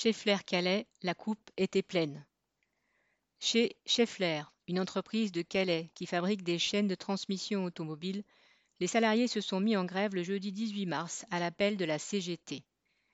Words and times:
Chez 0.00 0.12
Flair-Calais, 0.12 0.86
la 1.02 1.12
coupe 1.12 1.50
était 1.56 1.82
pleine. 1.82 2.24
Chez 3.40 3.76
Scheffler, 3.84 4.44
une 4.68 4.78
entreprise 4.78 5.32
de 5.32 5.42
Calais 5.42 5.90
qui 5.96 6.06
fabrique 6.06 6.44
des 6.44 6.60
chaînes 6.60 6.86
de 6.86 6.94
transmission 6.94 7.64
automobile, 7.64 8.22
les 8.78 8.86
salariés 8.86 9.26
se 9.26 9.40
sont 9.40 9.58
mis 9.58 9.76
en 9.76 9.84
grève 9.84 10.14
le 10.14 10.22
jeudi 10.22 10.52
18 10.52 10.86
mars 10.86 11.26
à 11.32 11.40
l'appel 11.40 11.76
de 11.76 11.84
la 11.84 11.98
CGT. 11.98 12.62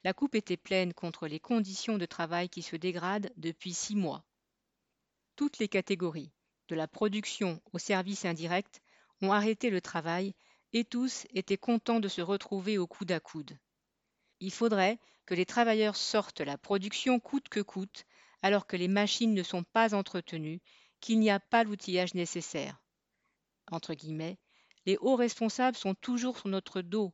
La 0.03 0.13
coupe 0.13 0.35
était 0.35 0.59
pleine 0.59 0.93
contre 0.93 1.27
les 1.27 1.41
conditions 1.41 1.97
de 1.97 2.05
travail 2.05 2.51
qui 2.51 2.61
se 2.61 2.77
dégradent 2.77 3.33
depuis 3.39 3.73
six 3.73 3.97
mois. 3.97 4.23
Toutes 5.37 5.61
les 5.61 5.69
catégories, 5.69 6.35
de 6.69 6.75
la 6.75 6.87
production 6.87 7.63
au 7.73 7.79
service 7.79 8.27
indirect, 8.27 8.83
ont 9.23 9.33
arrêté 9.33 9.71
le 9.71 9.81
travail 9.81 10.35
et 10.75 10.85
tous 10.85 11.27
étaient 11.31 11.57
contents 11.57 12.01
de 12.01 12.09
se 12.09 12.21
retrouver 12.21 12.77
au 12.77 12.87
coude 12.87 13.13
à 13.13 13.21
coude. 13.21 13.59
Il 14.41 14.53
faudrait 14.53 14.99
que 15.27 15.35
les 15.35 15.47
travailleurs 15.47 15.97
sortent 15.97 16.41
la 16.41 16.59
production 16.59 17.21
coûte 17.21 17.49
que 17.49 17.61
coûte, 17.61 18.05
alors 18.43 18.67
que 18.67 18.77
les 18.77 18.89
machines 18.89 19.35
ne 19.35 19.43
sont 19.43 19.63
pas 19.63 19.95
entretenues, 19.95 20.61
qu'il 21.01 21.19
n'y 21.19 21.31
a 21.31 21.41
pas 21.41 21.65
l'outillage 21.65 22.15
nécessaire. 22.15 22.81
Entre 23.71 23.95
guillemets, 23.95 24.39
les 24.87 24.99
hauts 25.01 25.17
responsables 25.17 25.77
sont 25.77 25.95
toujours 25.95 26.39
sur 26.39 26.49
notre 26.49 26.83
dos, 26.83 27.13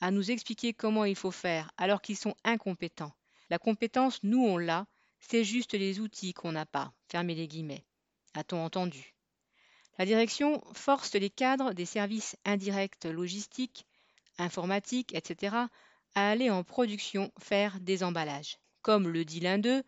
à 0.00 0.10
nous 0.10 0.30
expliquer 0.30 0.72
comment 0.74 1.04
il 1.04 1.16
faut 1.16 1.30
faire, 1.30 1.70
alors 1.76 2.02
qu'ils 2.02 2.16
sont 2.16 2.34
incompétents. 2.44 3.12
La 3.50 3.58
compétence, 3.58 4.22
nous, 4.22 4.44
on 4.44 4.58
l'a, 4.58 4.86
c'est 5.20 5.44
juste 5.44 5.74
les 5.74 6.00
outils 6.00 6.34
qu'on 6.34 6.52
n'a 6.52 6.66
pas. 6.66 6.92
Fermez 7.08 7.34
les 7.34 7.48
guillemets. 7.48 7.84
A-t-on 8.34 8.64
entendu? 8.64 9.14
La 9.98 10.06
direction 10.06 10.60
force 10.74 11.14
les 11.14 11.30
cadres 11.30 11.72
des 11.72 11.86
services 11.86 12.36
indirects 12.44 13.04
logistiques, 13.04 13.86
informatiques, 14.38 15.14
etc., 15.14 15.56
à 16.14 16.30
aller 16.30 16.50
en 16.50 16.64
production 16.64 17.32
faire 17.38 17.80
des 17.80 18.02
emballages. 18.02 18.58
Comme 18.82 19.08
le 19.08 19.24
dit 19.24 19.40
l'un 19.40 19.58
d'eux, 19.58 19.82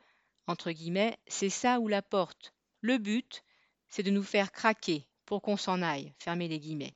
entre 0.47 0.71
guillemets, 0.71 1.19
c'est 1.27 1.51
ça 1.51 1.81
ou 1.81 1.89
la 1.89 2.03
porte. 2.03 2.55
Le 2.81 2.99
but, 2.99 3.45
c'est 3.89 4.03
de 4.03 4.11
nous 4.11 4.23
faire 4.23 4.53
craquer 4.53 5.07
pour 5.25 5.43
qu'on 5.43 5.57
s'en 5.57 5.83
aille. 5.83 6.13
Fermez 6.19 6.49
les 6.49 6.61
guillemets. 6.61 6.95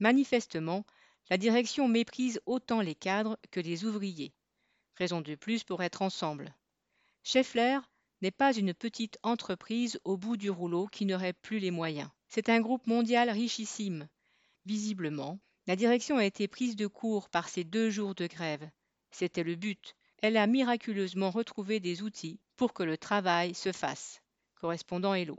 Manifestement, 0.00 0.84
la 1.30 1.38
direction 1.38 1.88
méprise 1.88 2.40
autant 2.46 2.80
les 2.80 2.94
cadres 2.94 3.38
que 3.50 3.60
les 3.60 3.84
ouvriers. 3.84 4.32
Raison 4.96 5.20
de 5.20 5.34
plus 5.34 5.64
pour 5.64 5.82
être 5.82 6.02
ensemble. 6.02 6.54
Scheffler 7.22 7.78
n'est 8.22 8.30
pas 8.30 8.54
une 8.56 8.74
petite 8.74 9.18
entreprise 9.22 10.00
au 10.04 10.16
bout 10.16 10.36
du 10.36 10.50
rouleau 10.50 10.86
qui 10.86 11.06
n'aurait 11.06 11.32
plus 11.32 11.58
les 11.58 11.70
moyens. 11.70 12.10
C'est 12.28 12.48
un 12.48 12.60
groupe 12.60 12.86
mondial 12.86 13.30
richissime. 13.30 14.08
Visiblement, 14.66 15.38
la 15.68 15.76
direction 15.76 16.16
a 16.16 16.24
été 16.24 16.48
prise 16.48 16.76
de 16.76 16.86
court 16.86 17.28
par 17.28 17.50
ces 17.50 17.62
deux 17.62 17.90
jours 17.90 18.14
de 18.14 18.26
grève. 18.26 18.68
C'était 19.10 19.44
le 19.44 19.54
but. 19.54 19.94
Elle 20.22 20.38
a 20.38 20.46
miraculeusement 20.46 21.30
retrouvé 21.30 21.78
des 21.78 22.02
outils 22.02 22.40
pour 22.56 22.72
que 22.72 22.82
le 22.82 22.96
travail 22.96 23.54
se 23.54 23.70
fasse. 23.70 24.22
Correspondant 24.54 25.12
Hello. 25.12 25.38